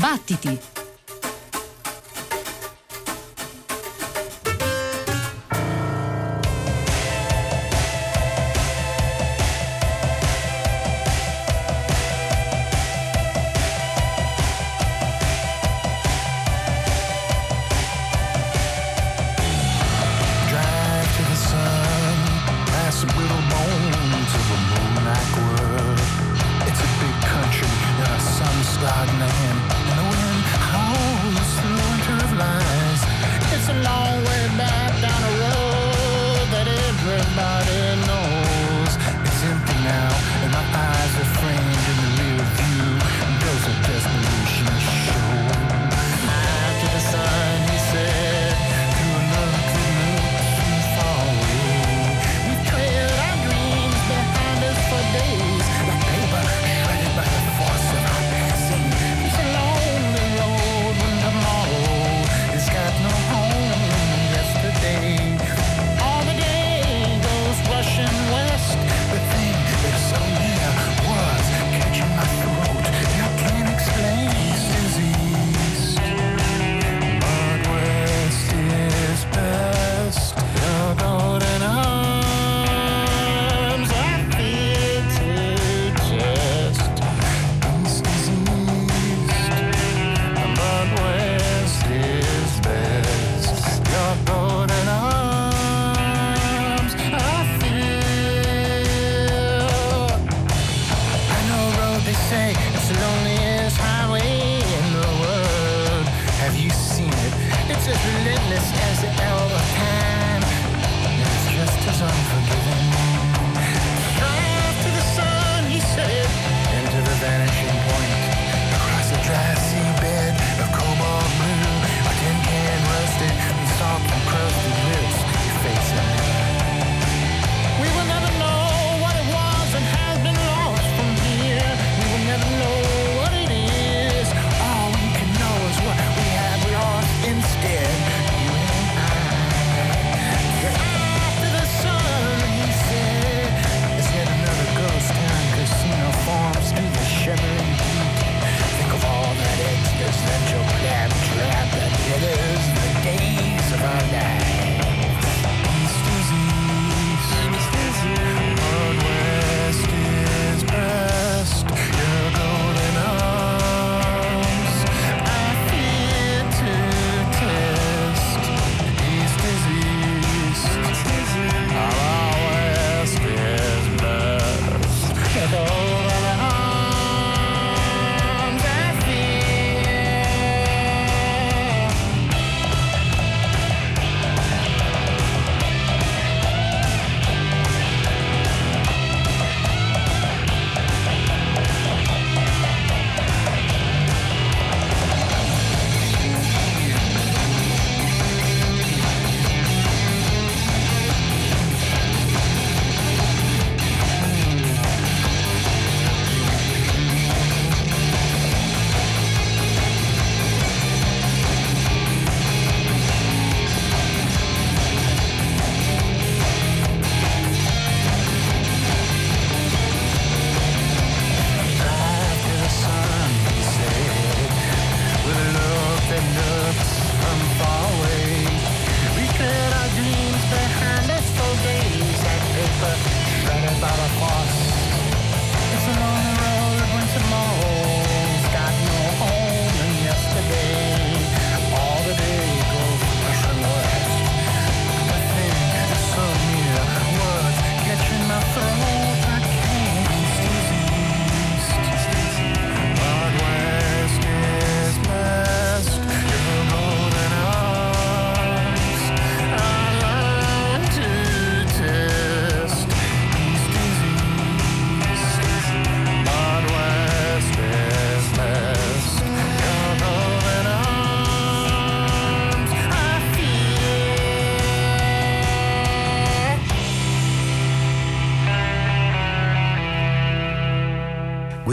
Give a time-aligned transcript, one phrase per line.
[0.00, 0.79] Battiti!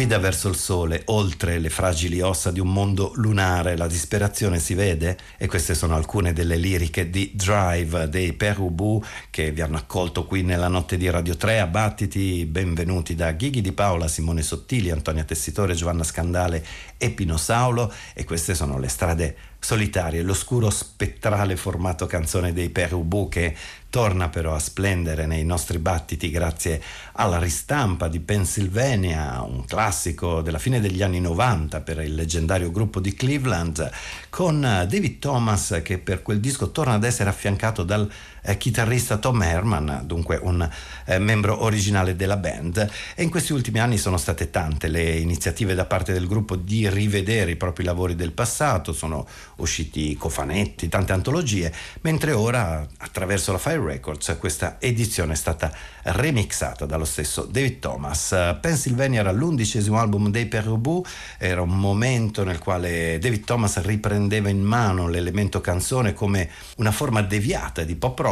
[0.08, 4.74] Guida verso il sole, oltre le fragili ossa di un mondo lunare, la disperazione si
[4.74, 5.18] vede?
[5.36, 10.44] E queste sono alcune delle liriche di Drive dei Perubu che vi hanno accolto qui
[10.44, 12.46] nella notte di Radio 3 a Battiti.
[12.46, 16.66] Benvenuti da Ghighi di Paola, Simone Sottili, Antonia Tessitore, Giovanna Scandale
[16.96, 23.28] e Pino Saulo e queste sono le strade solitarie, l'oscuro spettrale formato canzone dei Perubu
[23.28, 23.54] che
[23.98, 26.80] torna però a splendere nei nostri battiti grazie
[27.14, 33.00] alla ristampa di Pennsylvania, un classico della fine degli anni 90 per il leggendario gruppo
[33.00, 33.90] di Cleveland,
[34.30, 38.08] con David Thomas che per quel disco torna ad essere affiancato dal
[38.42, 40.68] eh, chitarrista Tom Herman, dunque un
[41.06, 42.90] eh, membro originale della band.
[43.16, 46.90] E in questi ultimi anni sono state tante le iniziative da parte del gruppo di
[46.90, 53.58] rivedere i propri lavori del passato, sono usciti cofanetti, tante antologie, mentre ora attraverso la
[53.58, 55.72] Fire Records questa edizione è stata
[56.04, 58.30] remixata dallo stesso David Thomas.
[58.62, 61.04] Pennsylvania era l'undicesimo album dei Perubu,
[61.38, 67.22] era un momento nel quale David Thomas riprendeva in mano l'elemento canzone come una forma
[67.22, 68.27] deviata di pop rock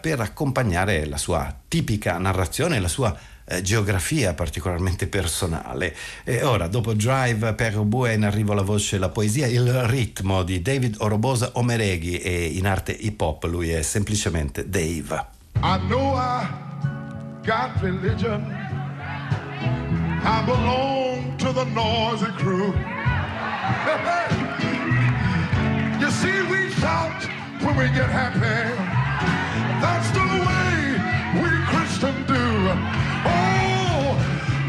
[0.00, 5.96] per accompagnare la sua tipica narrazione, la sua eh, geografia particolarmente personale.
[6.22, 10.62] E ora, dopo Drive per Bue in arrivo la voce, la poesia, il ritmo di
[10.62, 15.26] David Orobosa Omereghi e in arte hip hop lui è semplicemente Dave.
[15.56, 16.46] I know I
[17.44, 18.60] got religion.
[20.24, 22.72] I belong to the noisy crew.
[25.98, 27.26] you see, we shout
[27.60, 29.01] when we get happy.
[29.82, 30.94] That's the way
[31.42, 32.38] we Christians do.
[33.26, 34.14] Oh!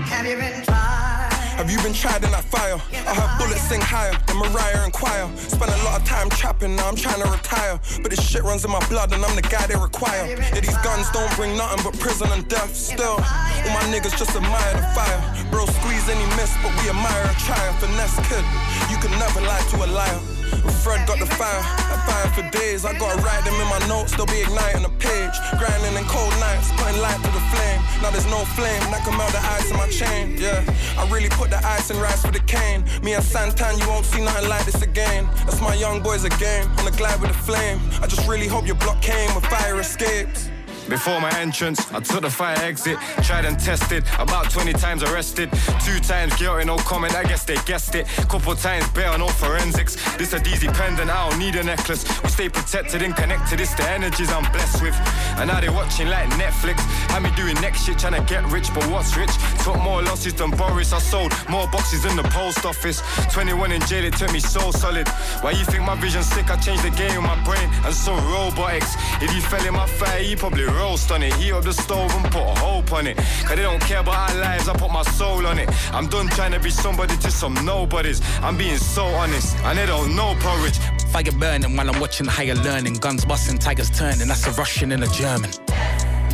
[0.10, 1.30] Have you been tried?
[1.54, 2.82] Have you been tried in that fire?
[2.92, 5.30] I heard bullets sing higher than Mariah and Choir.
[5.38, 7.80] Spent a lot of time trapping, now I'm trying to retire.
[8.02, 10.26] But this shit runs in my blood and I'm the guy they require.
[10.34, 12.76] Yeah, these guns don't bring nothing but prison and death.
[12.76, 15.22] Still, all my niggas just admire the fire.
[15.52, 17.78] Bro, squeeze any miss, but we admire a triumph.
[17.86, 18.44] Finesse kid,
[18.90, 20.43] you can never lie to a liar.
[20.84, 22.86] Fred got the fire, I fire for days.
[22.86, 25.36] I gotta write them in my notes, they'll be igniting a page.
[25.58, 27.82] Grinding in cold nights, putting light to the flame.
[28.02, 30.38] Now there's no flame that can melt the ice in my chain.
[30.38, 30.64] Yeah,
[30.98, 32.84] I really put the ice and rice for the cane.
[33.04, 35.28] Me and Santan, you won't see nothing like this again.
[35.46, 37.80] That's my young boys again, on the glide with the flame.
[38.02, 40.50] I just really hope your block came with fire escapes.
[40.90, 45.50] Before my entrance, I took the fire exit, tried and tested, about 20 times arrested.
[45.84, 48.08] Two times guilty, no comment, I guess they guessed it.
[48.28, 49.96] Couple times better, no forensics.
[50.18, 52.04] This a DZ pendant, I don't need a necklace.
[52.22, 54.96] We stay protected and connected, it's the energies I'm blessed with.
[55.38, 56.80] And now they watching like Netflix.
[57.10, 59.32] Had me doing next shit, trying to get rich, but what's rich?
[59.64, 63.02] Took more losses than Boris, I sold more boxes in the post office.
[63.32, 65.08] 21 in jail, it took me so solid.
[65.42, 66.52] Why you think my vision's sick?
[66.52, 68.96] I changed the game with my brain and so robotics.
[69.22, 71.34] If you fell in my fire, you probably roast on it.
[71.36, 73.18] Heat up the stove and put hope on it.
[73.18, 75.70] Cause they don't care about our lives, I put my soul on it.
[75.94, 78.22] I'm done trying to be somebody to some nobodies.
[78.42, 80.80] I'm being so honest, and they don't know porridge.
[81.12, 82.96] Fire burning while I'm watching higher learning.
[82.96, 84.28] Guns busting, tigers turning.
[84.28, 85.52] That's a Russian and a German.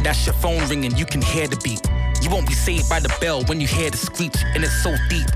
[0.03, 1.81] That's your phone ringing, you can hear the beat.
[2.21, 4.95] You won't be saved by the bell when you hear the screech, and it's so
[5.09, 5.27] deep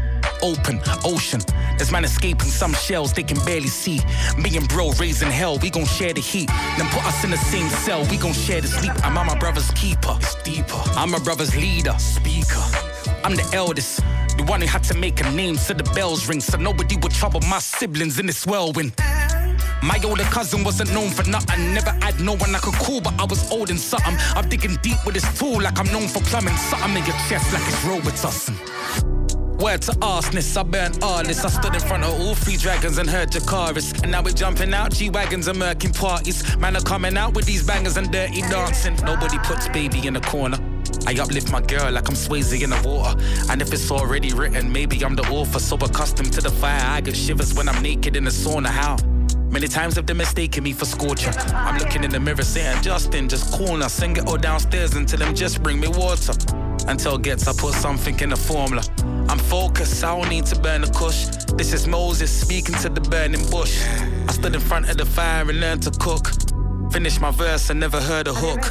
[0.44, 1.42] open ocean.
[1.78, 4.02] There's man escaping some shells they can barely see.
[4.38, 6.50] Me and bro raising hell, we gon' share the heat.
[6.78, 8.94] Then put us in the same cell, we gon' share the sleep.
[9.04, 10.82] I'm my brother's keeper, it's deeper.
[10.96, 12.64] I'm my brother's leader, speaker.
[13.24, 14.02] I'm the eldest.
[14.38, 17.14] The one who had to make a name so the bells ring, so nobody would
[17.14, 18.94] trouble my siblings in this whirlwind.
[19.82, 21.74] My older cousin wasn't known for nothing.
[21.74, 24.16] Never had no one I could call, but I was old and something.
[24.36, 26.56] I'm digging deep with this tool like I'm known for plumbing.
[26.56, 29.23] Something in your chest like it's Robitussin.
[29.60, 31.46] Word to arseness, I burnt all this.
[31.46, 34.02] I stood in front of all three dragons and heard Jakaris.
[34.04, 36.58] And now we're jumping out, G-Wagons and murking parties.
[36.58, 38.96] Man are coming out with these bangers and dirty dancing.
[39.04, 40.58] Nobody puts baby in a corner.
[41.06, 43.20] I uplift my girl like I'm Swayze in the water.
[43.50, 45.60] And if it's already written, maybe I'm the author.
[45.60, 48.68] So accustomed to the fire, I get shivers when I'm naked in the sauna.
[48.68, 48.98] How?
[49.50, 51.32] Many times have they mistaken me for scorcher.
[51.54, 53.88] I'm looking in the mirror saying, Justin, just now.
[53.88, 56.34] Sing it all downstairs until them just bring me water.
[56.88, 58.82] Until gets I put something in the formula.
[59.30, 61.26] I'm focused, I don't need to burn the kush.
[61.56, 63.82] This is Moses speaking to the burning bush.
[64.28, 66.32] I stood in front of the fire and learned to cook.
[66.92, 68.62] Finished my verse and never heard a hook.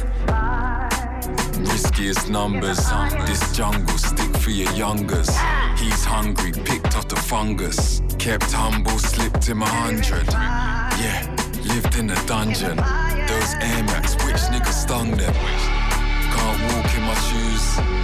[1.59, 2.77] Riskiest numbers,
[3.25, 5.29] this jungle stick for your youngers.
[5.77, 8.01] He's hungry, picked off the fungus.
[8.19, 10.27] Kept humble, slipped him a hundred.
[10.31, 12.77] Yeah, lived in a dungeon.
[13.27, 15.33] Those Air Max, which niggas stung them?
[15.33, 18.03] Can't walk in my shoes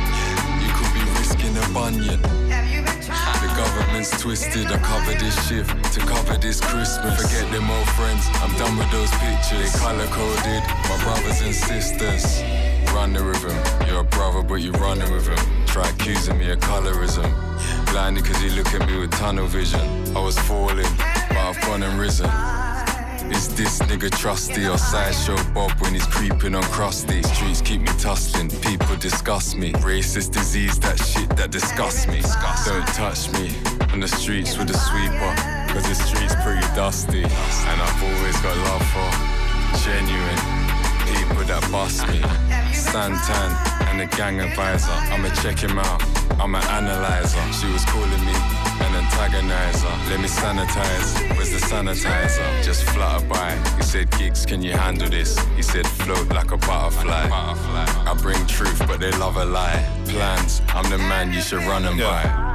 [1.44, 2.22] in a bunion.
[2.22, 4.68] The government's twisted.
[4.68, 7.22] I cover this shift to cover this Christmas.
[7.22, 8.26] Forget them old friends.
[8.42, 9.72] I'm done with those pictures.
[9.72, 10.64] They color coded.
[10.90, 12.42] My brothers and sisters.
[12.94, 13.88] Running with them.
[13.88, 15.66] You're a brother, but you're running with them.
[15.66, 17.30] Try accusing me of colorism.
[17.92, 19.82] blinded cause he look at me with tunnel vision.
[20.16, 20.94] I was falling,
[21.30, 22.30] but I've gone and risen.
[23.32, 27.22] Is this nigga trusty or sideshow Bob when he's creeping on crusty?
[27.24, 29.72] Streets keep me tussling, people disgust me.
[29.74, 32.22] Racist disease, that shit that disgusts me.
[32.66, 33.56] Don't touch me
[33.94, 35.34] on the streets with a sweeper,
[35.72, 37.24] cause the streets pretty dusty.
[37.24, 39.10] And I've always got love for
[39.86, 40.42] genuine
[41.10, 42.20] people that bust me.
[42.74, 43.52] Santan
[43.90, 46.02] and the gang advisor, I'ma check him out,
[46.40, 47.42] I'ma analyzer.
[47.54, 48.36] She was calling me
[48.86, 50.10] an antagonizer.
[50.10, 51.36] Let me sanitize.
[51.36, 52.64] Where's the sanitizer?
[52.64, 53.56] Just flutter by.
[53.78, 55.38] He said, Gigs, can you handle this?
[55.56, 57.30] He said, float like a butterfly.
[57.32, 59.84] I bring truth, but they love a lie.
[60.06, 62.06] Plans, I'm the man you should run them yeah.
[62.24, 62.50] by.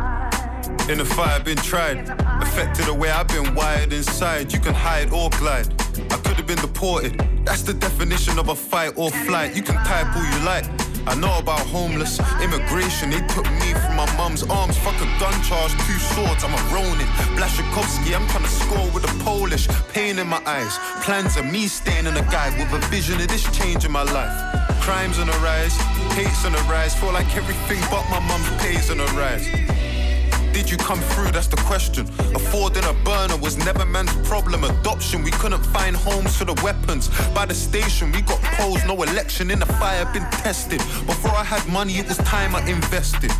[0.91, 2.09] In the fire, I've been tried.
[2.43, 4.53] Affected the way I've been wired inside.
[4.53, 5.69] You can hide or glide.
[6.11, 7.19] I could have been deported.
[7.45, 9.57] That's the definition of a fight or flight.
[9.57, 10.65] You can type all you like.
[11.07, 13.11] I know about homeless immigration.
[13.11, 14.77] They took me from my mum's arms.
[14.79, 16.45] Fuck a gun charge, two swords.
[16.45, 17.07] I'm a Ronin.
[17.37, 19.69] Blaszczykowski, I'm trying to score with a Polish.
[19.93, 20.79] Pain in my eyes.
[21.05, 24.03] Plans of me staying in a guide with a vision of this change in my
[24.03, 24.35] life.
[24.81, 25.77] Crimes on the rise,
[26.13, 26.95] hates on the rise.
[26.95, 29.74] Feel like everything but my mum's pays on the rise.
[30.55, 31.33] Did you come through?
[31.33, 32.07] That's the question.
[32.33, 34.63] Affording a burner was never man's problem.
[34.63, 37.09] Adoption, we couldn't find homes for the weapons.
[37.35, 38.87] By the station, we got posed.
[38.87, 40.79] No election in the fire, been tested.
[41.07, 43.33] Before I had money, it was time I invested.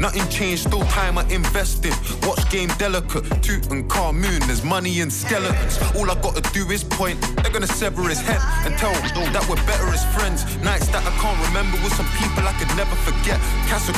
[0.00, 1.94] Nothing changed, still time I invested.
[2.26, 5.78] Watch game delicate, Toot and Car Moon, there's money in skeletons.
[5.96, 9.48] All I gotta do is point, they're gonna sever his head and tell him that
[9.48, 10.44] we're better as friends.
[10.62, 13.40] Nights that I can't remember with some people I could never forget.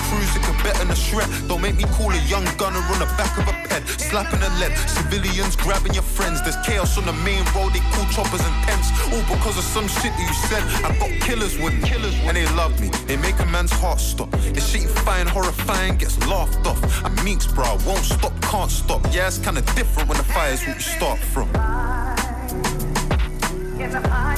[0.09, 1.29] Cruz, it could better than a shred.
[1.49, 4.51] Don't make me call a young gunner on the back of a ped, slapping a
[4.59, 4.77] lead.
[4.89, 8.91] Civilians grabbing your friends, there's chaos on the main road, they call choppers and tents.
[9.15, 10.63] All because of some shit that you said.
[10.85, 11.89] I got killers with me,
[12.27, 12.89] and they love me.
[13.07, 14.29] They make a man's heart stop.
[14.57, 16.81] It's shit fine, horrifying gets laughed off.
[17.05, 19.01] I'm meeks, bro, won't stop, can't stop.
[19.13, 21.49] Yeah, it's kinda different when the fire's what you start from.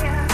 [0.00, 0.29] alien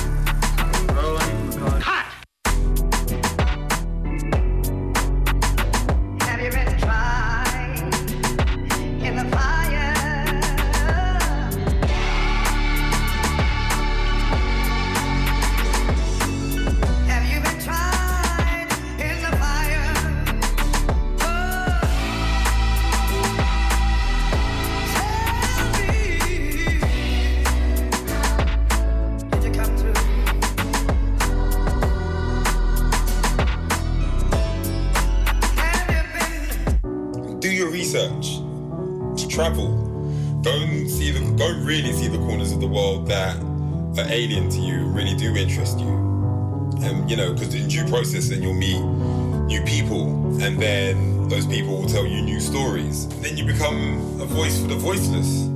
[54.86, 55.48] voiceless.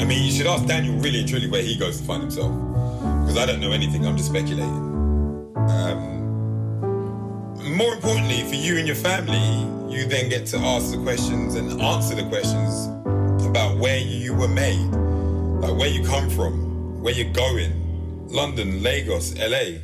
[0.00, 2.50] I mean, you should ask Daniel really and truly where he goes to find himself.
[3.20, 4.74] Because I don't know anything, I'm just speculating.
[5.54, 6.00] Um,
[7.76, 9.46] more importantly, for you and your family,
[9.94, 12.86] you then get to ask the questions and answer the questions
[13.46, 14.90] about where you were made,
[15.62, 19.78] like where you come from, where you're going, London, Lagos, LA.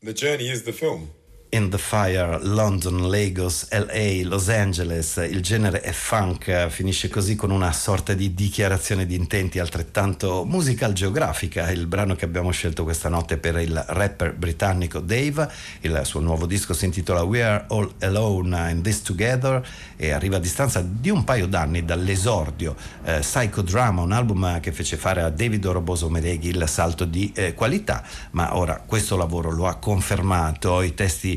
[0.00, 1.10] The journey is the film.
[1.50, 7.50] In the Fire, London, Lagos, LA, Los Angeles, il genere è funk, finisce così con
[7.50, 13.08] una sorta di dichiarazione di intenti altrettanto musical geografica, il brano che abbiamo scelto questa
[13.08, 15.50] notte per il rapper britannico Dave,
[15.80, 20.36] il suo nuovo disco si intitola We Are All Alone in This Together e arriva
[20.36, 25.30] a distanza di un paio d'anni dall'esordio eh, Psychodrama, un album che fece fare a
[25.30, 30.82] David Oroboso Mereghi il salto di eh, qualità, ma ora questo lavoro lo ha confermato,
[30.82, 31.36] i testi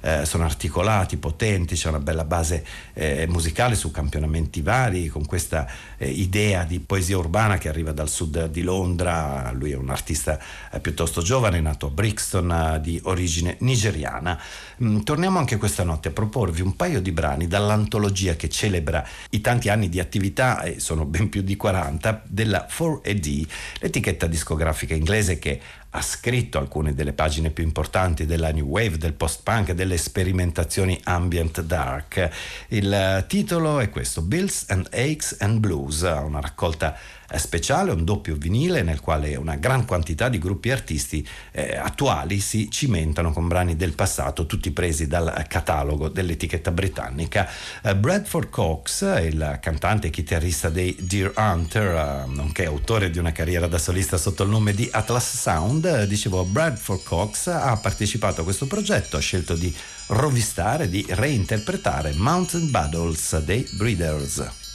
[0.00, 5.66] eh, sono articolati, potenti, c'è una bella base eh, musicale su campionamenti vari, con questa
[5.96, 10.38] eh, idea di poesia urbana che arriva dal sud di Londra, lui è un artista
[10.72, 14.40] eh, piuttosto giovane, nato a Brixton, eh, di origine nigeriana.
[14.82, 19.40] Mm, torniamo anche questa notte a proporvi un paio di brani dall'antologia che celebra i
[19.40, 23.46] tanti anni di attività, e sono ben più di 40, della 4AD,
[23.80, 25.60] l'etichetta discografica inglese che
[25.96, 31.60] ha scritto alcune delle pagine più importanti della New Wave, del post-punk, delle sperimentazioni ambient
[31.62, 32.28] dark.
[32.68, 36.96] Il titolo è questo, Bills and Aches and Blues, una raccolta
[37.34, 42.70] speciale, un doppio vinile nel quale una gran quantità di gruppi artisti eh, attuali si
[42.70, 47.48] cimentano con brani del passato, tutti presi dal catalogo dell'etichetta britannica.
[47.82, 53.32] Eh, Bradford Cox, il cantante e chitarrista dei Dear Hunter, eh, nonché autore di una
[53.32, 58.42] carriera da solista sotto il nome di Atlas Sound, eh, dicevo Bradford Cox ha partecipato
[58.42, 59.74] a questo progetto, ha scelto di
[60.08, 64.65] rovistare, di reinterpretare Mountain Battles dei Breeders.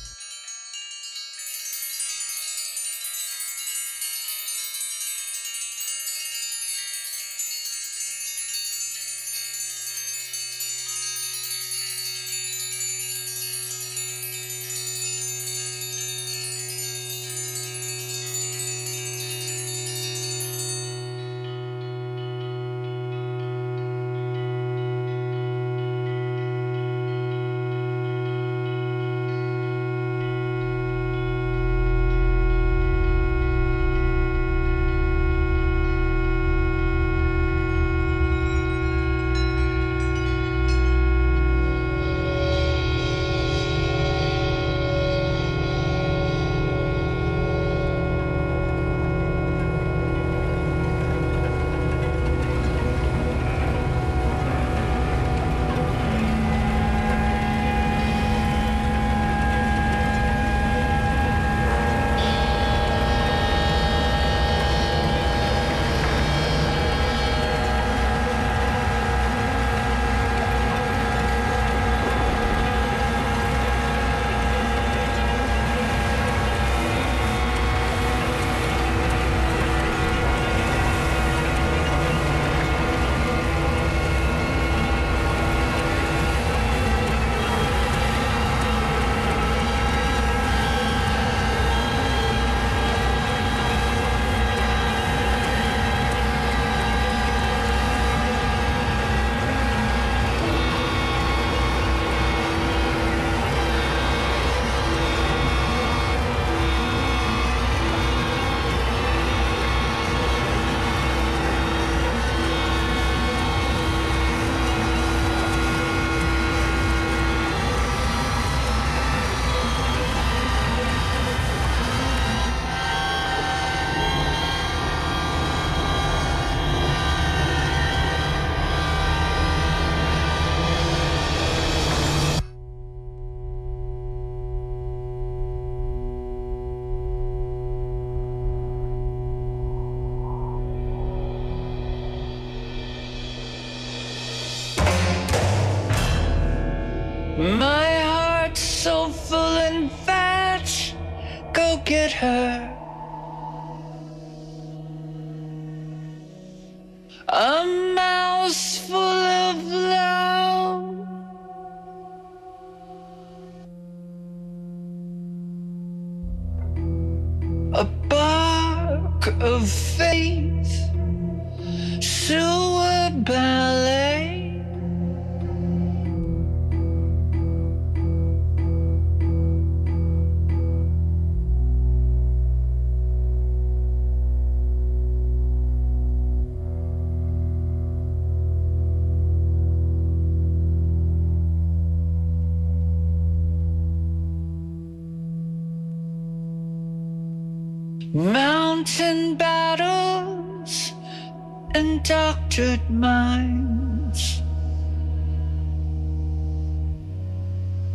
[202.04, 204.42] Doctored minds.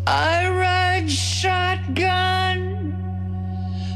[0.06, 2.94] I ride shotgun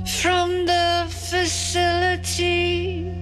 [0.04, 3.19] from the facility.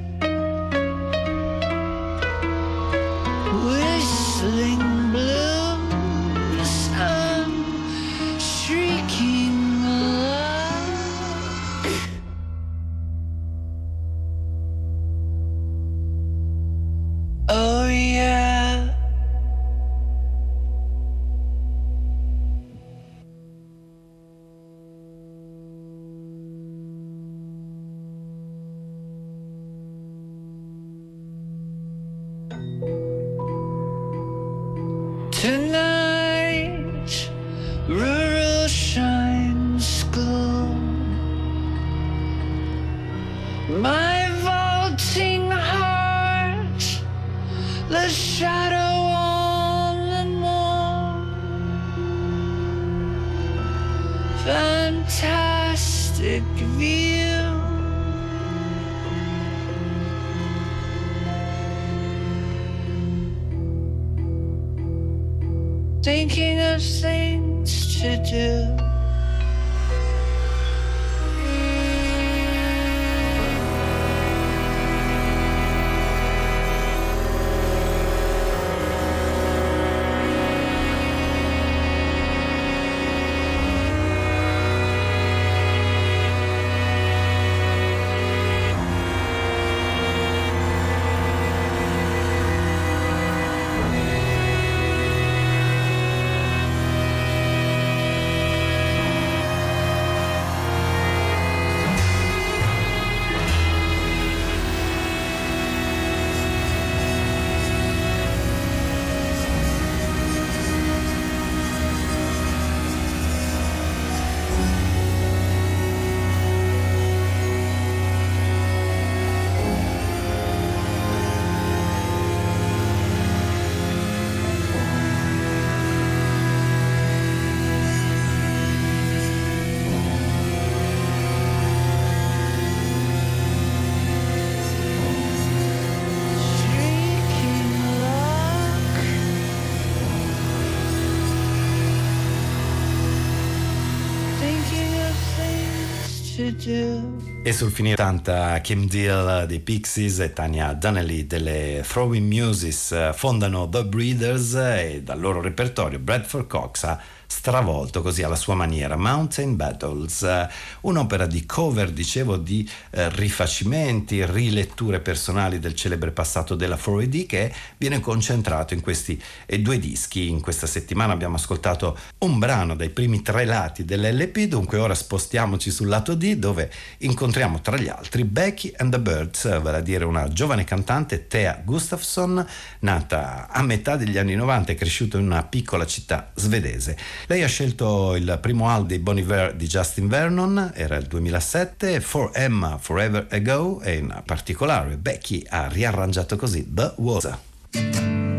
[146.61, 153.68] E sul finire 80 Kim Deal dei Pixies e Tania Donnelly delle Throwing Muses fondano
[153.68, 159.54] The Breeders e dal loro repertorio Bradford Cox ha stravolto così alla sua maniera Mountain
[159.54, 160.48] Battles, eh,
[160.80, 167.52] un'opera di cover, dicevo, di eh, rifacimenti, riletture personali del celebre passato della 4AD che
[167.76, 170.30] viene concentrato in questi eh, due dischi.
[170.30, 175.70] In questa settimana abbiamo ascoltato un brano dai primi tre lati dell'LP, dunque ora spostiamoci
[175.70, 180.04] sul lato D dove incontriamo tra gli altri Becky and the Birds, vale a dire
[180.06, 182.44] una giovane cantante, Thea Gustafsson,
[182.80, 186.96] nata a metà degli anni 90 e cresciuta in una piccola città svedese.
[187.26, 192.00] Lei ha scelto il primo album di Bon Iver di Justin Vernon, era il 2007,
[192.00, 198.38] For Emma Forever Ago e in particolare Becky ha riarrangiato così The Was.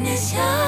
[0.00, 0.59] Venezia.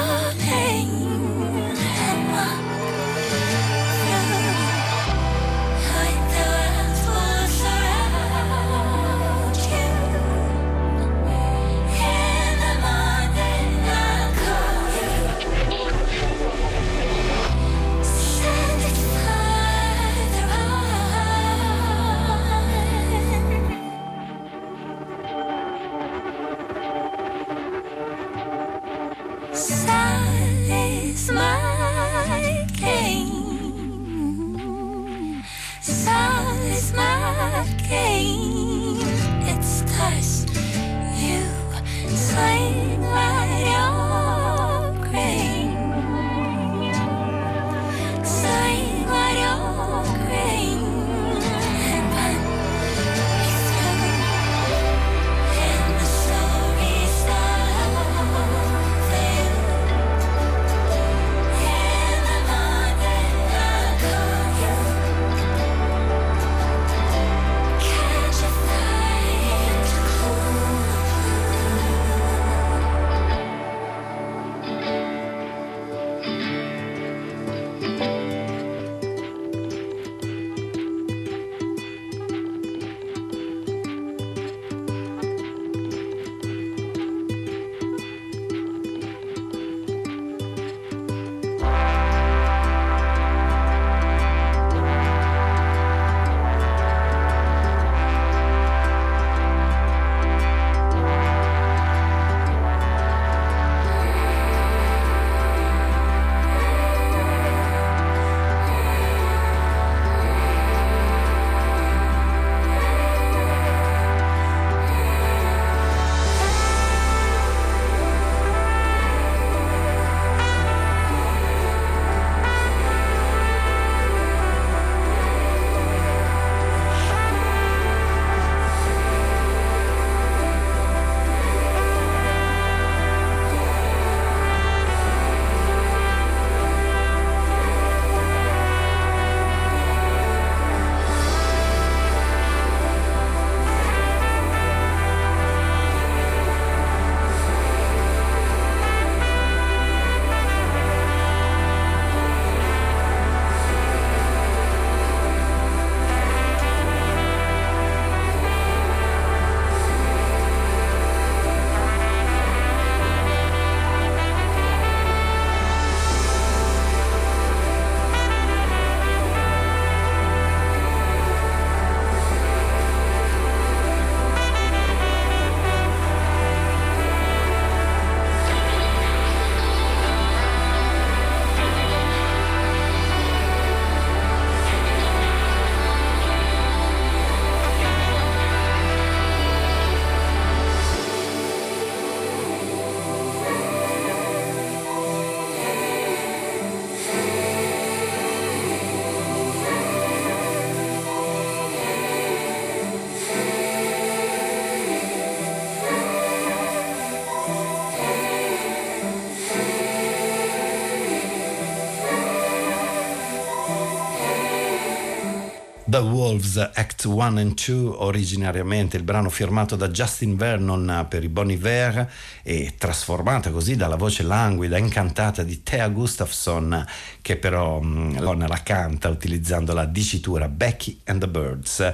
[215.93, 221.29] The Wolves Act 1 and 2, originariamente il brano firmato da Justin Vernon per i
[221.29, 226.83] Bon Iver e trasformata così dalla voce languida, incantata di Thea Gustafson,
[227.21, 231.93] che però mm, la canta utilizzando la dicitura Becky and the Birds.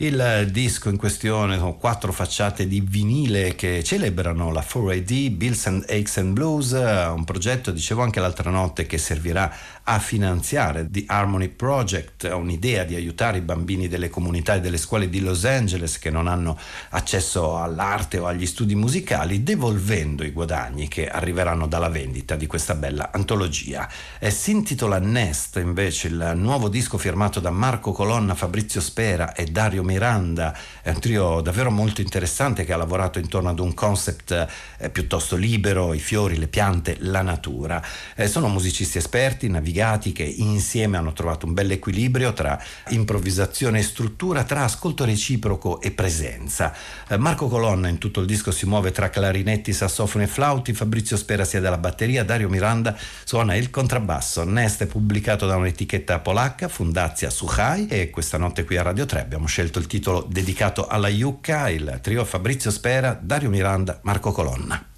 [0.00, 5.86] Il disco in questione sono quattro facciate di vinile che celebrano la 4AD, Bills and
[5.88, 9.52] Aches and Blues, un progetto, dicevo anche l'altra notte, che servirà
[9.90, 15.08] a finanziare The Harmony Project, un'idea di aiutare i bambini delle comunità e delle scuole
[15.08, 16.58] di Los Angeles che non hanno
[16.90, 22.74] accesso all'arte o agli studi musicali, devolvendo i guadagni che arriveranno dalla vendita di questa
[22.74, 23.88] bella antologia.
[24.18, 29.46] E si intitola Nest, invece, il nuovo disco firmato da Marco Colonna, Fabrizio Spera e
[29.46, 34.48] Dario Miranda, è un trio davvero molto interessante che ha lavorato intorno ad un concept
[34.76, 37.82] eh, piuttosto libero, i fiori, le piante, la natura.
[38.14, 43.82] Eh, sono musicisti esperti, navigati che insieme hanno trovato un bel equilibrio tra improvvisazione e
[43.82, 46.74] struttura, tra ascolto reciproco e presenza.
[47.06, 51.16] Eh, Marco Colonna in tutto il disco si muove tra clarinetti, sassofoni e flauti, Fabrizio
[51.16, 54.44] Spera sia della batteria, Dario Miranda suona il contrabbasso.
[54.44, 59.20] Nest è pubblicato da un'etichetta polacca, Fundazia Suchai e questa notte qui a Radio 3
[59.20, 64.97] abbiamo scelto il titolo dedicato alla Iucca, il trio Fabrizio Spera, Dario Miranda, Marco Colonna.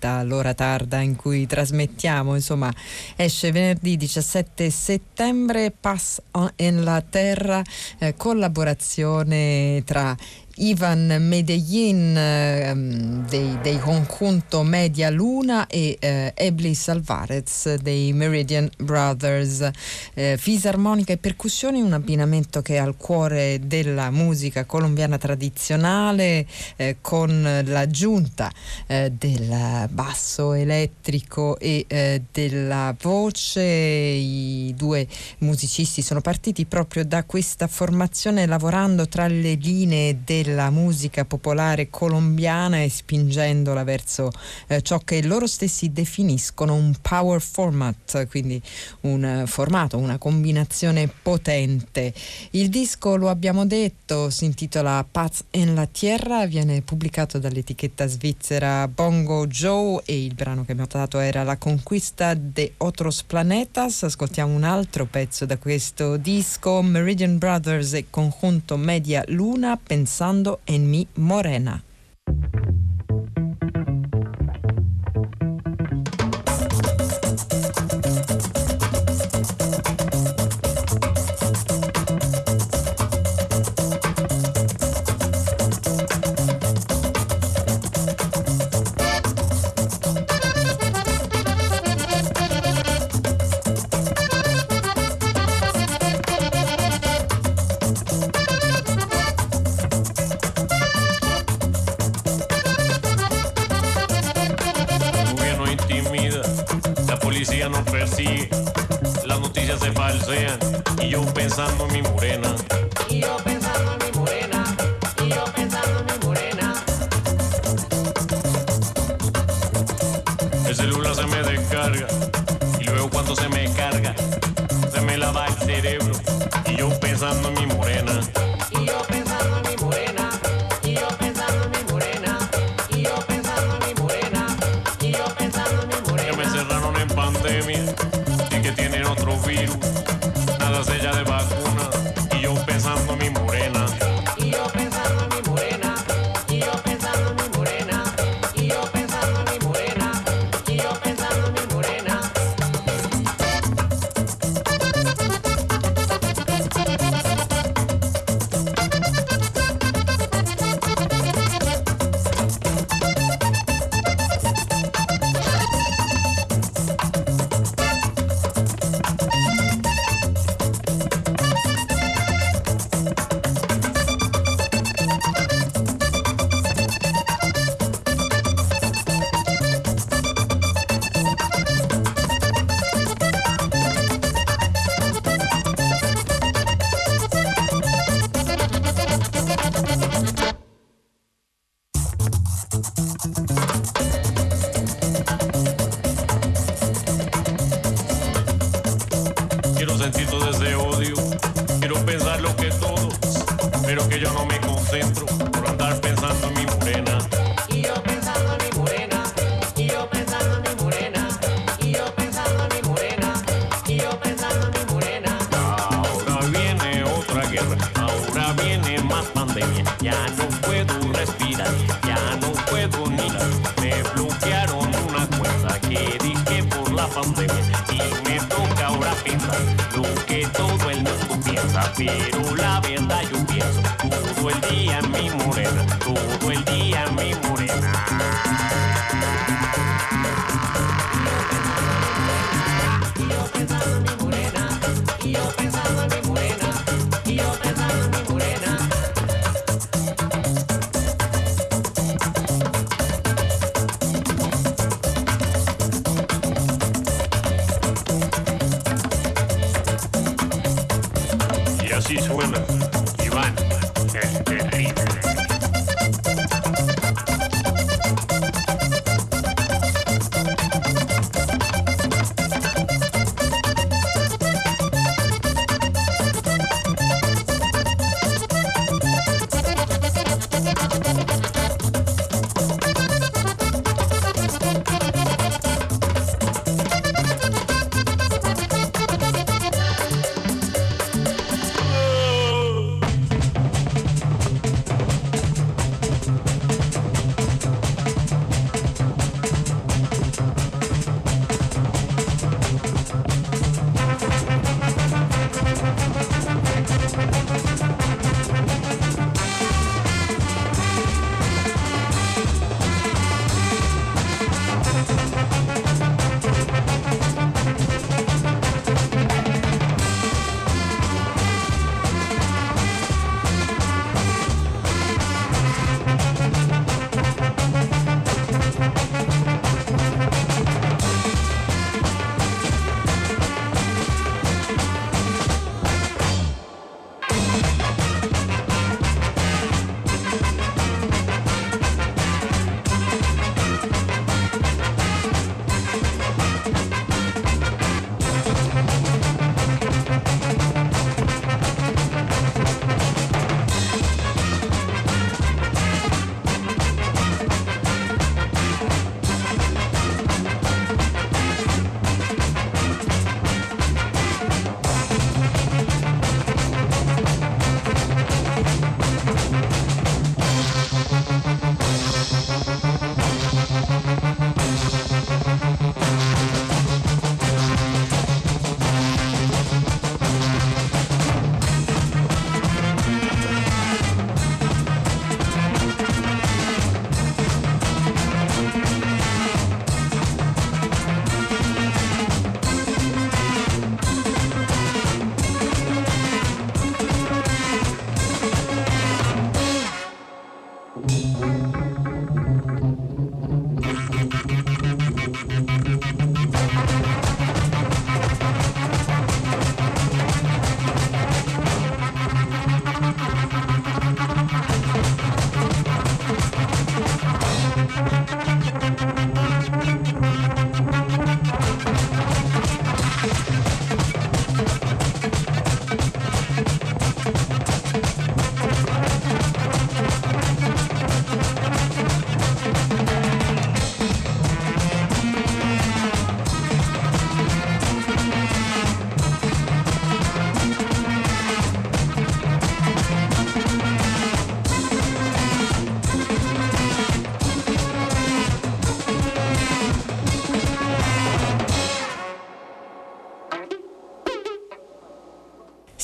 [0.00, 2.72] vista l'ora tarda in cui trasmettiamo, insomma
[3.16, 6.22] esce venerdì 17 settembre, Pass
[6.56, 7.62] en la Terra,
[7.98, 10.16] eh, collaborazione tra
[10.60, 19.70] Ivan Medellin ehm, dei, dei, conjunto Media Luna e eh, Eblis Alvarez dei Meridian Brothers.
[20.12, 26.46] Eh, fisarmonica e percussioni, un abbinamento che è al cuore della musica colombiana tradizionale
[26.76, 28.52] eh, con l'aggiunta
[28.86, 33.62] eh, del basso elettrico e eh, della voce.
[33.62, 35.06] I due
[35.38, 41.88] musicisti sono partiti proprio da questa formazione lavorando tra le linee del della musica popolare
[41.90, 44.30] colombiana e spingendola verso
[44.66, 48.60] eh, ciò che loro stessi definiscono un power format, quindi
[49.02, 52.12] un formato, una combinazione potente.
[52.50, 58.88] Il disco, lo abbiamo detto, si intitola Paz en la Tierra, viene pubblicato dall'etichetta svizzera
[58.88, 64.02] Bongo Joe e il brano che abbiamo dato era La conquista de Otros Planetas.
[64.02, 70.29] Ascoltiamo un altro pezzo da questo disco, Meridian Brothers e conjunto Media Luna, pensando
[70.66, 71.82] en mi morena.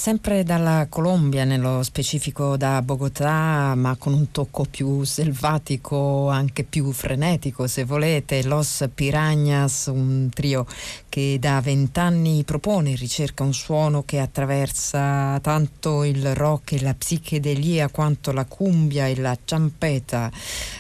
[0.07, 6.93] sempre dalla Colombia, nello specifico da Bogotà, ma con un tocco più selvatico, anche più
[6.93, 10.65] frenetico se volete, Los Piranhas, un trio
[11.09, 16.95] che da vent'anni propone e ricerca un suono che attraversa tanto il rock e la
[16.95, 20.31] psichedelia quanto la cumbia e la ciampeta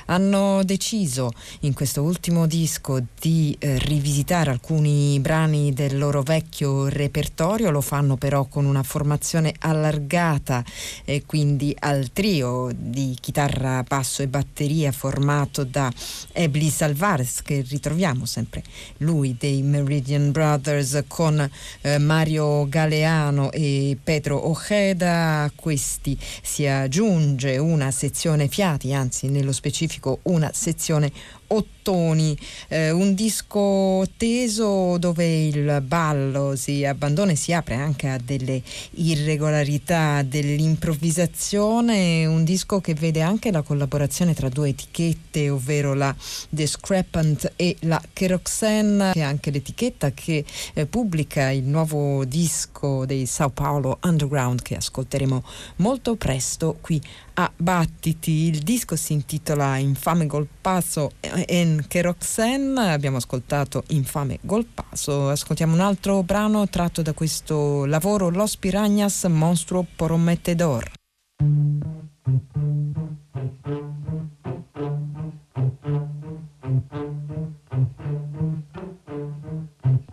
[0.07, 1.31] hanno deciso
[1.61, 8.17] in questo ultimo disco di eh, rivisitare alcuni brani del loro vecchio repertorio, lo fanno
[8.17, 10.65] però con una formazione allargata
[11.05, 15.93] e quindi al trio di chitarra, basso e batteria formato da
[16.33, 18.63] Eblis Alvarez che ritroviamo sempre
[18.99, 21.49] lui dei Meridian Brothers con
[21.81, 29.53] eh, Mario Galeano e Pedro Ojeda, a questi si aggiunge una sezione fiati, anzi nello
[29.53, 31.13] specifico una sezione
[31.49, 32.37] ottoni,
[32.69, 38.63] eh, un disco teso dove il ballo si abbandona e si apre anche a delle
[38.93, 46.15] irregolarità dell'improvvisazione, un disco che vede anche la collaborazione tra due etichette, ovvero la
[46.49, 50.45] Discrepant e la Keroxen, che è anche l'etichetta che
[50.75, 55.43] eh, pubblica il nuovo disco dei Sao Paulo Underground che ascolteremo
[55.77, 57.01] molto presto qui
[57.35, 58.49] a Battiti.
[58.49, 61.13] Il disco si intitola Infame Golpazo
[61.47, 62.79] en Keroxen.
[62.79, 65.29] Abbiamo ascoltato Infame Golpazo.
[65.29, 70.93] Ascoltiamo un altro brano tratto da questo lavoro Los Piranhas Monstruo Prometedor.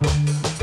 [0.04, 0.60] Thank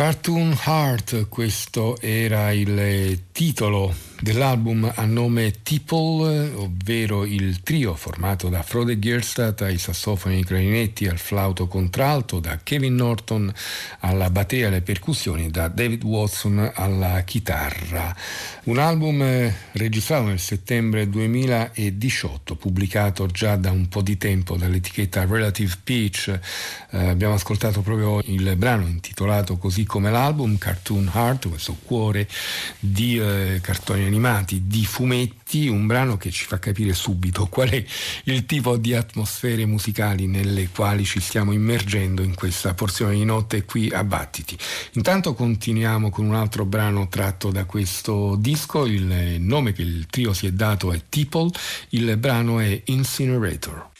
[0.00, 8.62] Cartoon Heart, questo era il titolo dell'album a nome Tipple, ovvero il trio formato da
[8.62, 13.52] Frode Gierstadt ai sassofoni e ai clarinetti, al flauto contralto, da Kevin Norton
[14.00, 18.14] alla batteria e alle percussioni, da David Watson alla chitarra.
[18.64, 25.24] Un album eh, registrato nel settembre 2018, pubblicato già da un po' di tempo dall'etichetta
[25.24, 26.38] Relative Peach.
[26.90, 32.28] Eh, abbiamo ascoltato proprio il brano intitolato così come l'album, Cartoon Heart, questo cuore
[32.78, 37.84] di eh, cartoni animati, di fumetti, un brano che ci fa capire subito qual è
[38.24, 43.64] il tipo di atmosfere musicali nelle quali ci stiamo immergendo in questa porzione di notte
[43.64, 44.58] qui a Battiti.
[44.92, 50.32] Intanto continuiamo con un altro brano tratto da questo disco, il nome che il trio
[50.32, 51.50] si è dato è Tipple,
[51.90, 53.90] il brano è Incinerator.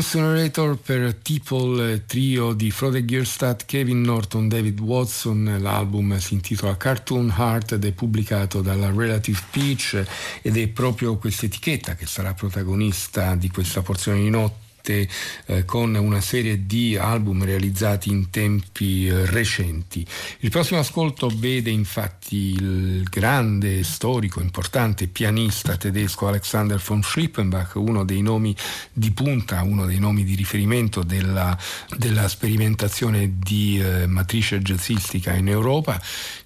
[0.00, 5.58] Incinerator per Tipple trio di Frode Gierstadt, Kevin Norton, David Watson.
[5.60, 10.02] L'album si intitola Cartoon Heart ed è pubblicato dalla Relative Peach
[10.40, 15.08] ed è proprio questa etichetta che sarà protagonista di questa porzione di notte parte
[15.46, 20.04] eh, con una serie di album realizzati in tempi eh, recenti.
[20.40, 28.04] Il prossimo ascolto vede infatti il grande, storico, importante pianista tedesco Alexander von Schlippenbach, uno
[28.04, 28.54] dei nomi
[28.92, 31.56] di punta, uno dei nomi di riferimento della,
[31.96, 36.00] della sperimentazione di eh, matrice jazzistica in Europa,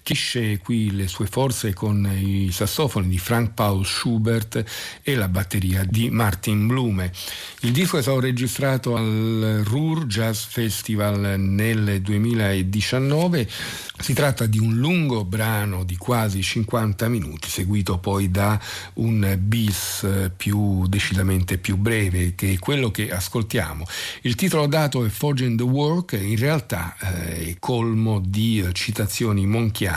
[0.07, 4.63] esce qui le sue forze con i sassofoni di Frank Paul Schubert
[5.01, 7.11] e la batteria di Martin Blume.
[7.61, 13.49] Il disco è stato registrato al Ruhr Jazz Festival nel 2019.
[13.99, 18.59] Si tratta di un lungo brano di quasi 50 minuti, seguito poi da
[18.95, 23.85] un bis più decisamente più breve, che è quello che ascoltiamo.
[24.21, 29.47] Il titolo dato è Forge in the Work, in realtà eh, è colmo di citazioni
[29.47, 29.94] monchiane.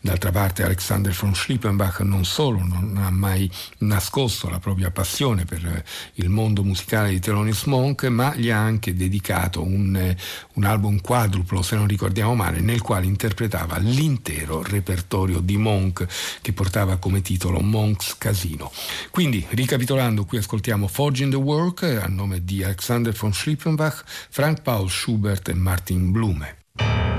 [0.00, 5.84] D'altra parte Alexander von Schlippenbach non solo non ha mai nascosto la propria passione per
[6.14, 10.14] il mondo musicale di Thelonious Monk, ma gli ha anche dedicato un,
[10.54, 16.06] un album quadruplo, se non ricordiamo male, nel quale interpretava l'intero repertorio di Monk
[16.40, 18.72] che portava come titolo Monk's Casino.
[19.10, 24.62] Quindi, ricapitolando, qui ascoltiamo Forge in the Work a nome di Alexander von Schlippenbach, Frank
[24.62, 27.15] Paul Schubert e Martin Blume.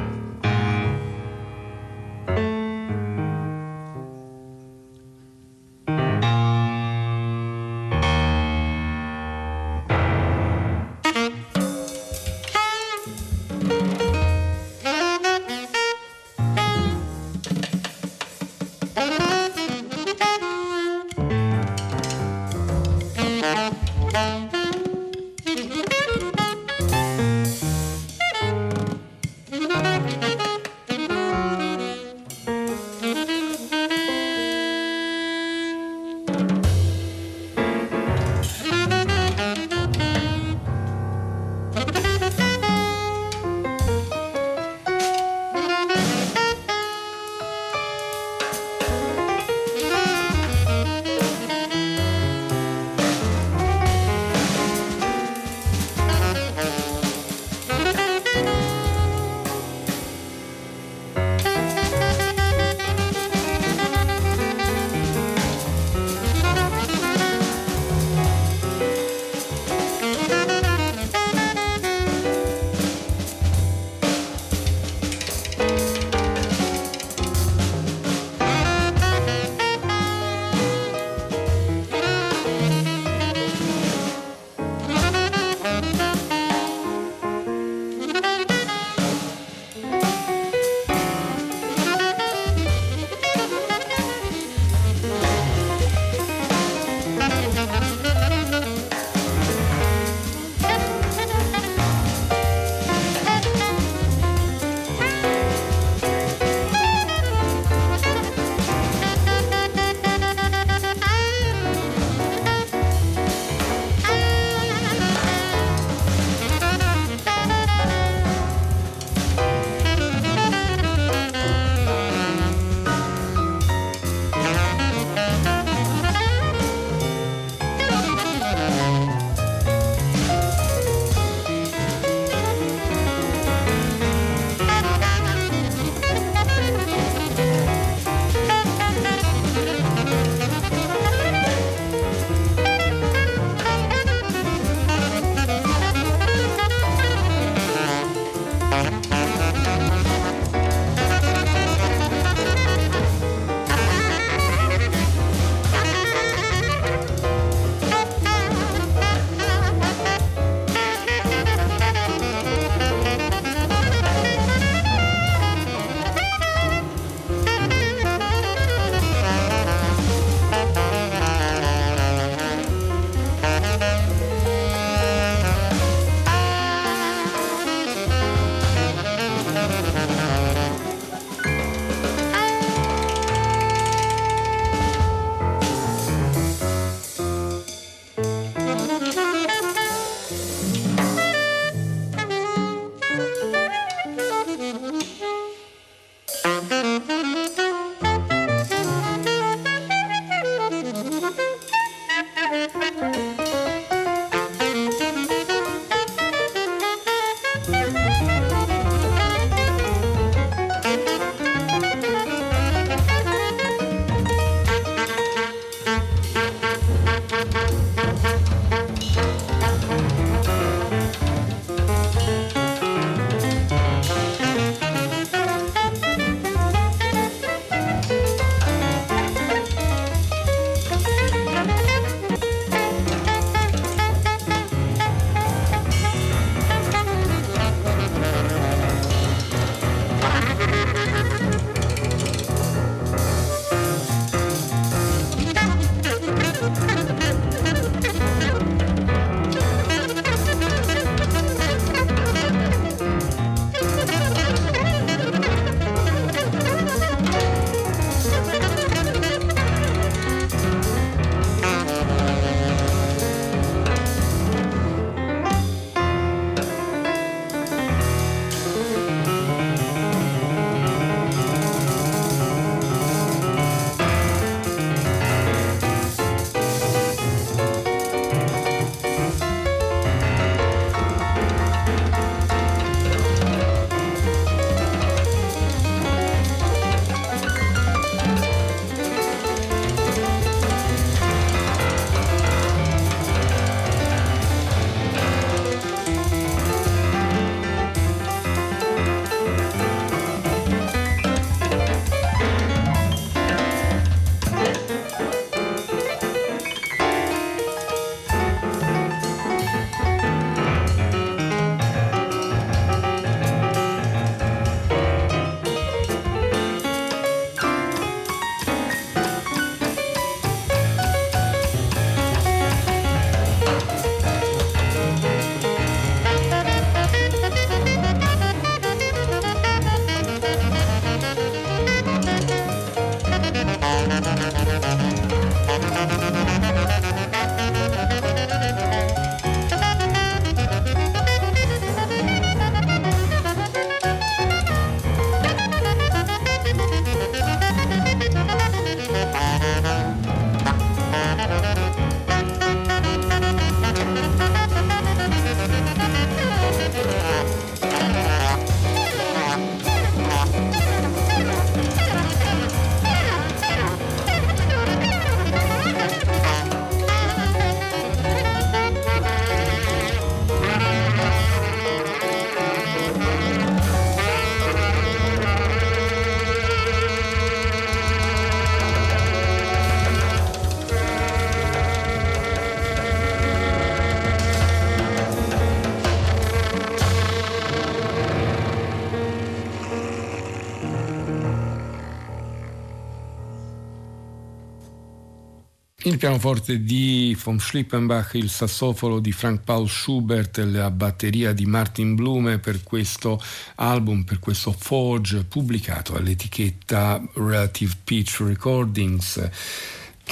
[396.08, 402.16] Il pianoforte di von Schlippenbach, il sassofono di Frank Paul Schubert, la batteria di Martin
[402.16, 403.44] Blume per questo
[403.76, 409.50] album, per questo Forge pubblicato all'etichetta Relative Pitch Recordings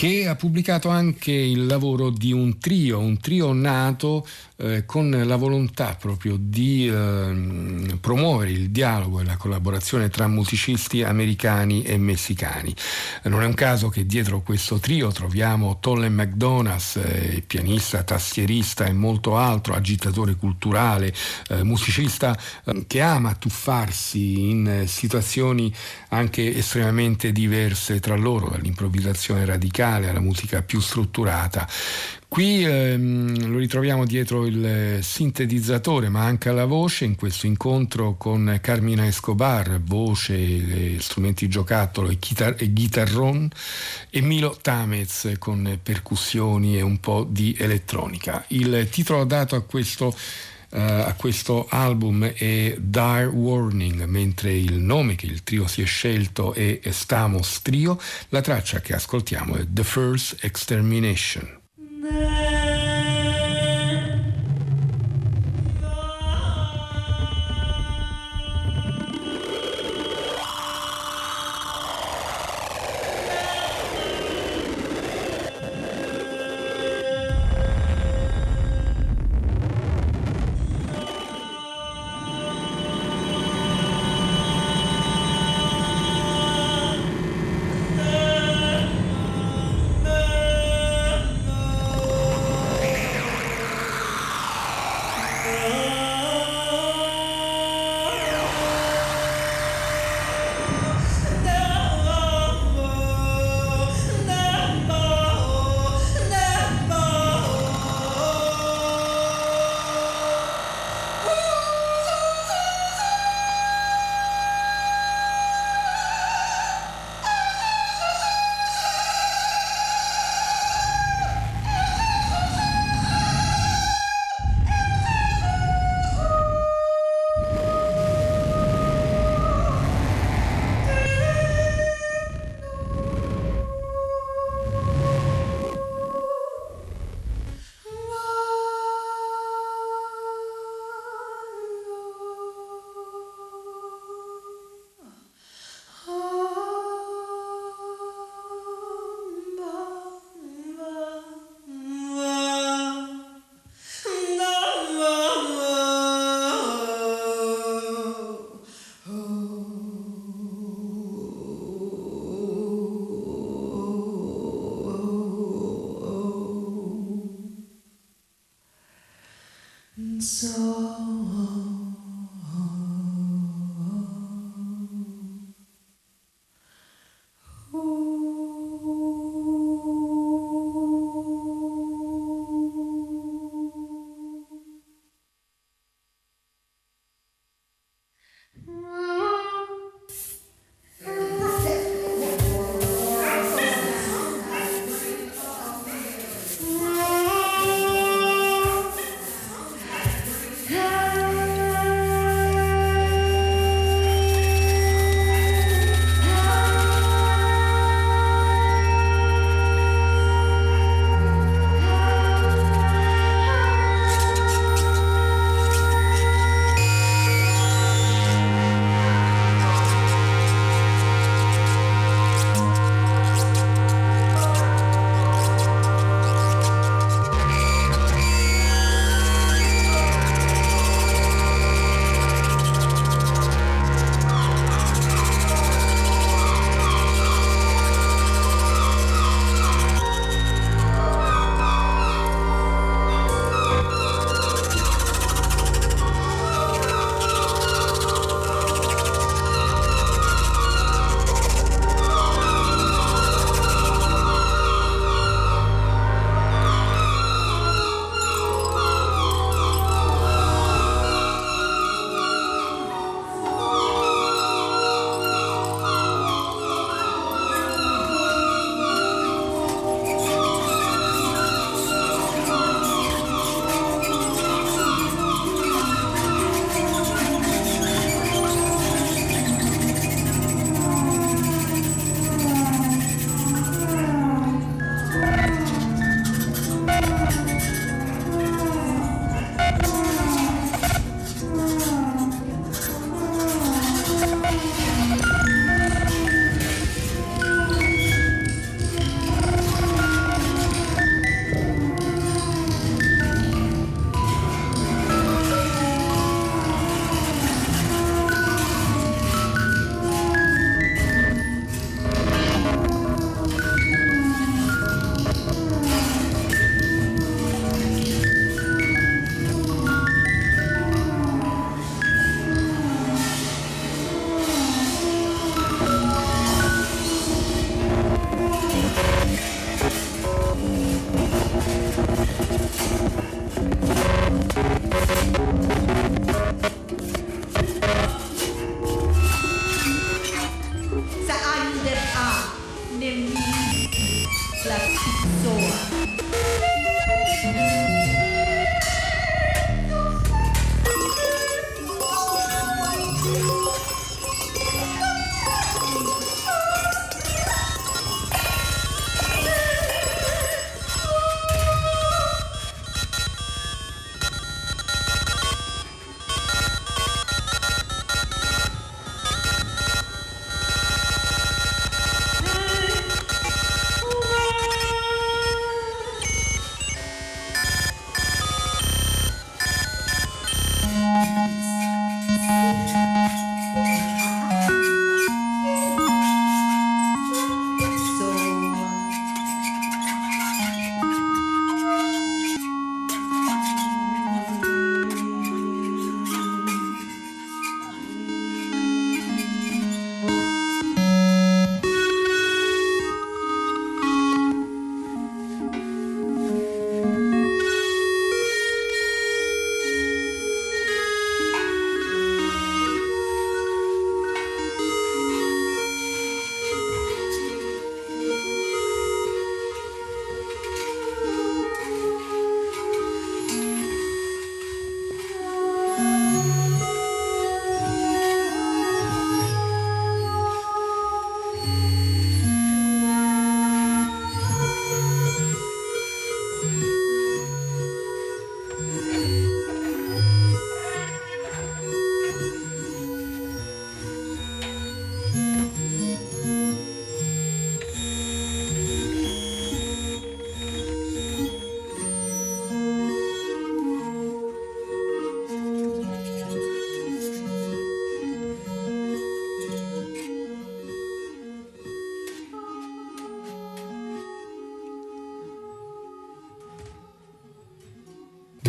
[0.06, 4.24] che ha pubblicato anche il lavoro di un trio, un trio nato
[4.58, 11.01] eh, con la volontà proprio di eh, promuovere il dialogo e la collaborazione tra musicisti
[11.01, 12.72] americani e messicani.
[13.24, 18.93] Non è un caso che dietro questo trio troviamo Tolle McDonald's, eh, pianista, tastierista e
[18.93, 21.12] molto altro, agitatore culturale,
[21.49, 25.74] eh, musicista eh, che ama tuffarsi in situazioni
[26.10, 31.68] anche estremamente diverse tra loro, dall'improvvisazione radicale alla musica più strutturata.
[32.28, 38.60] Qui ehm, lo ritroviamo dietro il sintetizzatore, ma anche alla voce in questo incontro con
[38.62, 43.48] Carmina Escobar, voce, strumenti giocattolo e, chitar- e chitarron,
[44.10, 48.43] e Milo Tamez con percussioni e un po' di elettronica.
[48.50, 50.14] Il titolo dato a questo
[50.76, 55.86] Uh, a questo album è Dire Warning, mentre il nome che il trio si è
[55.86, 57.98] scelto è Estamos Trio,
[58.28, 61.62] la traccia che ascoltiamo è The First Extermination.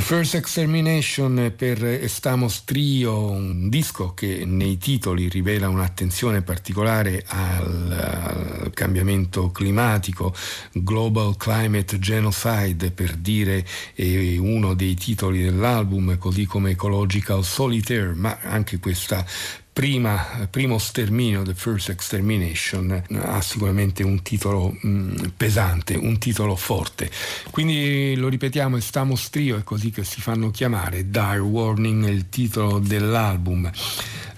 [0.07, 8.71] First Extermination per Estamos Trio, un disco che nei titoli rivela un'attenzione particolare al, al,
[8.73, 10.33] cambiamento climatico,
[10.71, 18.39] Global Climate Genocide per dire è uno dei titoli dell'album, così come Ecological Solitaire, ma
[18.43, 19.27] anche questa
[19.77, 26.57] prima, primo sterminio, The First Extermination, ha sicuramente un titolo mh, mm, pesante, un titolo
[26.57, 27.11] forte.
[27.51, 32.31] Quindi lo ripetiamo, Estamos Trio è così che si fanno chiamare, Dire Warning è il
[32.31, 33.71] titolo dell'album.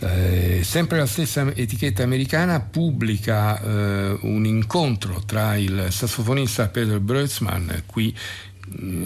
[0.01, 7.71] Eh, sempre la stessa etichetta americana pubblica eh, un incontro tra il sassofonista Peter Breutzmann,
[7.87, 8.13] qui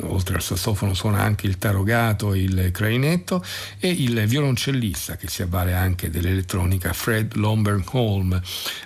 [0.02, 3.44] oltre al sassofono suona anche il tarogato il clarinetto
[3.78, 8.40] e il violoncellista che si avvale anche dell'elettronica Fred Lombernholm.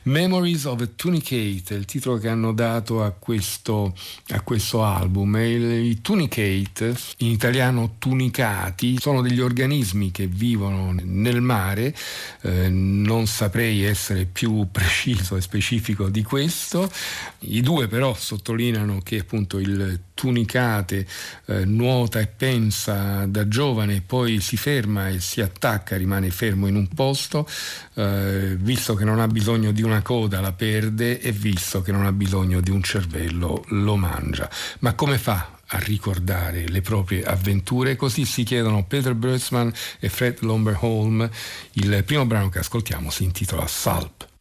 [0.05, 3.95] Memories of a Tunicate è il titolo che hanno dato a questo,
[4.29, 5.37] a questo album.
[5.37, 11.95] E i tunicate, in italiano tunicati, sono degli organismi che vivono nel mare,
[12.43, 16.91] eh, non saprei essere più preciso e specifico di questo,
[17.41, 20.01] i due però sottolineano che appunto il
[20.67, 21.07] tunicate,
[21.47, 26.75] eh, nuota e pensa da giovane, poi si ferma e si attacca, rimane fermo in
[26.75, 27.49] un posto,
[27.95, 32.05] eh, visto che non ha bisogno di una coda la perde e visto che non
[32.05, 34.51] ha bisogno di un cervello lo mangia.
[34.81, 39.69] Ma come fa a ricordare le proprie avventure, così si chiedono Peter Brötzmann
[39.99, 41.29] e Fred Lomberholm.
[41.73, 44.35] Il primo brano che ascoltiamo si intitola Salp.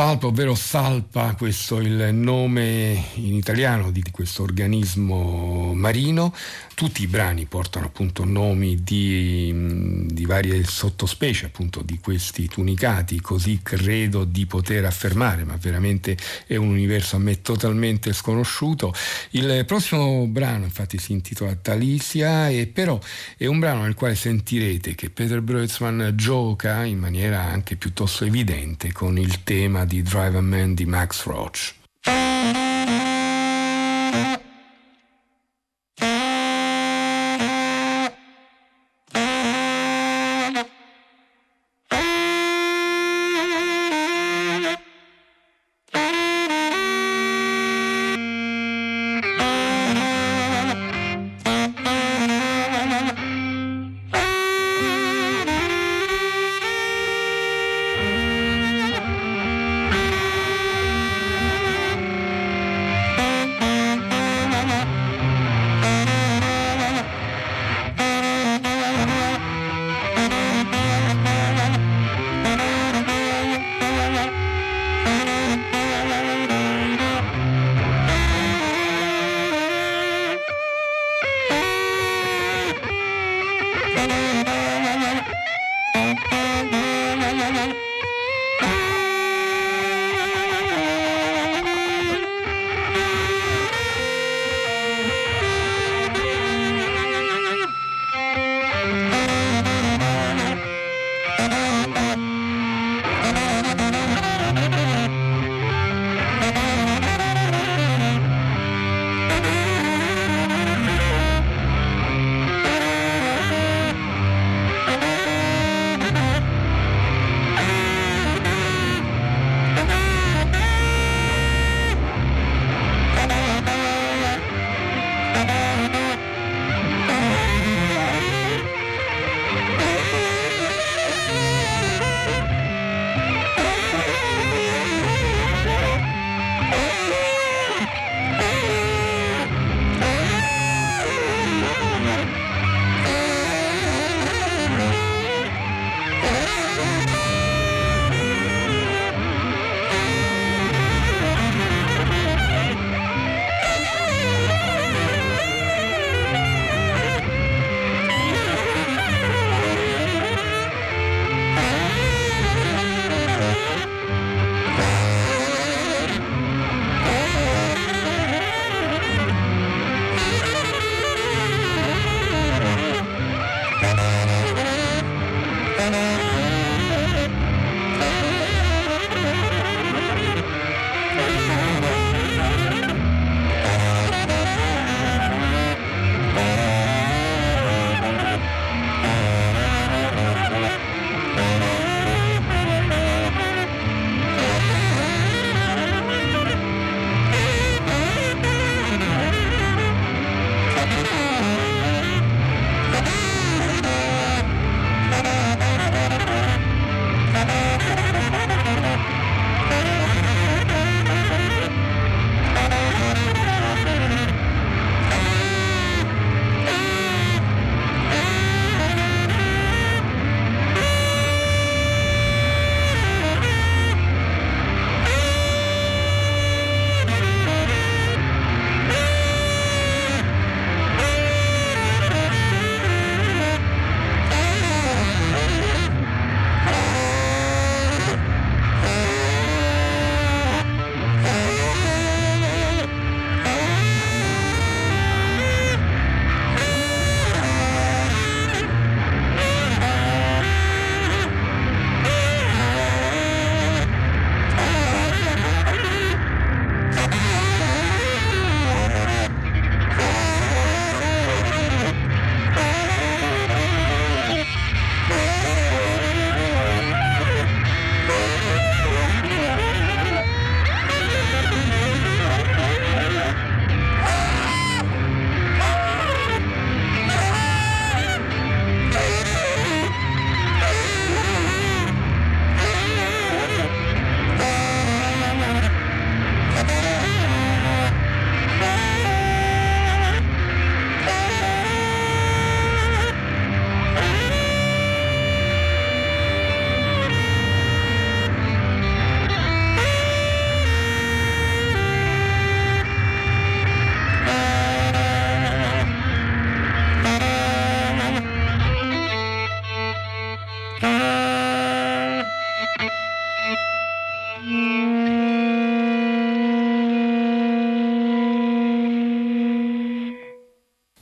[0.00, 6.32] Salpa, ovvero Salpa, questo è il nome in italiano di questo organismo marino.
[6.80, 13.60] Tutti i brani portano appunto nomi di, di varie sottospecie appunto di questi tunicati, così
[13.62, 16.16] credo di poter affermare, ma veramente
[16.46, 18.94] è un universo a me totalmente sconosciuto.
[19.32, 22.98] Il prossimo brano infatti si intitola Talisia e però
[23.36, 28.90] è un brano nel quale sentirete che Peter Breutzmann gioca in maniera anche piuttosto evidente
[28.90, 31.79] con il tema di Drive a Man di Max Roach.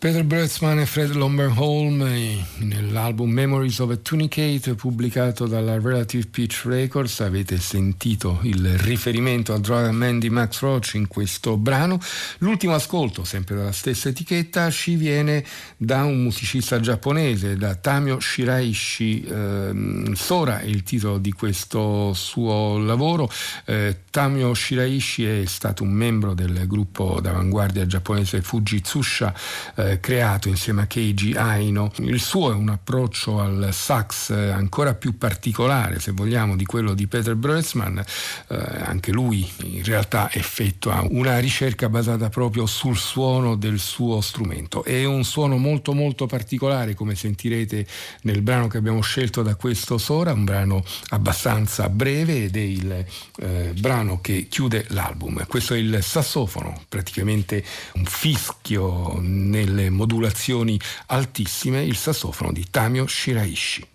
[0.09, 6.63] Peter Brötzmann e Fred Lomberholm eh, nell'album Memories of a Tunicate pubblicato dalla Relative Pitch
[6.65, 7.21] Records.
[7.21, 12.01] Avete sentito il riferimento a Dry Man di Max Roach in questo brano.
[12.39, 15.45] L'ultimo ascolto sempre dalla stessa etichetta ci viene
[15.77, 19.25] da un musicista giapponese da Tamio Shiraishi.
[19.25, 23.31] Eh, Sora è il titolo di questo suo lavoro.
[23.67, 29.32] Eh, Tamio Shiraishi è stato un membro del gruppo d'avanguardia giapponese Fujitsusha
[29.77, 31.93] eh, creato insieme a Keiji Aino.
[31.99, 36.95] Il suo è un approccio al sax eh, ancora più particolare, se vogliamo, di quello
[36.95, 37.99] di Peter Brötzmann.
[37.99, 38.05] Eh,
[38.82, 44.82] anche lui in realtà effettua una ricerca basata proprio sul suono del suo strumento.
[44.82, 47.86] È un suono molto molto particolare, come sentirete
[48.23, 53.07] nel brano che abbiamo scelto da questo Sora, un brano abbastanza breve ed è il
[53.36, 55.47] eh, brano che chiude l'album.
[55.47, 57.65] Questo è il sassofono, praticamente
[57.95, 63.87] un fischio nel delle modulazioni altissime il sassofono di Tamio Shiraishi.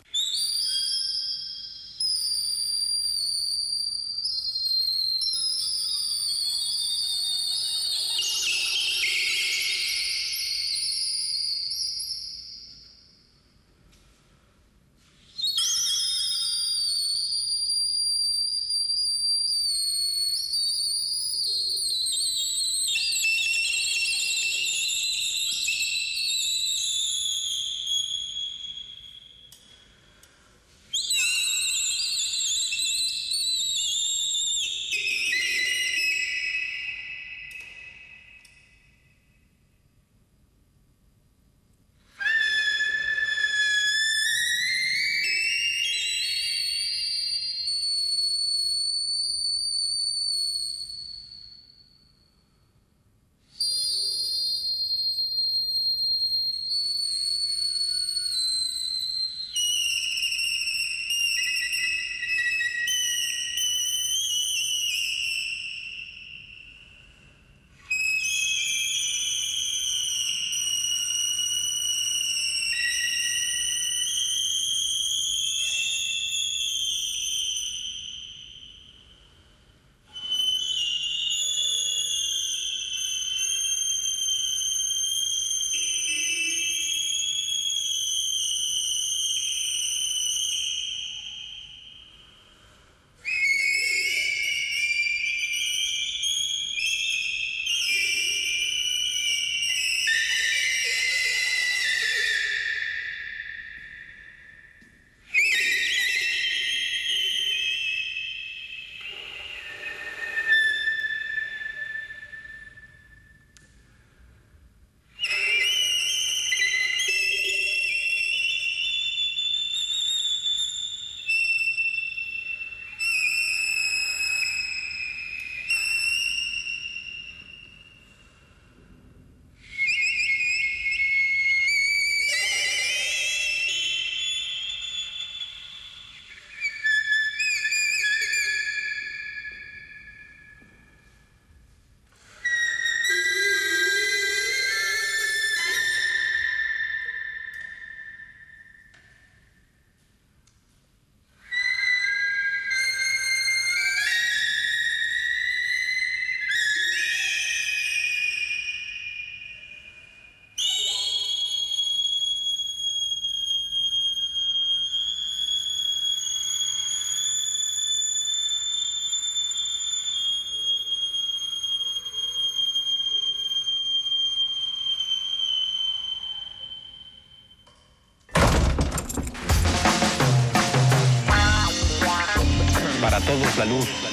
[183.25, 184.12] Todos la luz.